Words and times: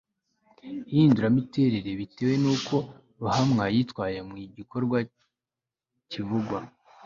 ihindura 0.91 1.25
imiterere 1.31 1.89
bitewe 1.99 2.33
n 2.43 2.45
uko 2.55 2.75
ruhamwa 3.21 3.63
yitwaye 3.75 4.17
mu 4.29 4.35
gikorwa 4.57 4.97
kivugwa 6.11 6.57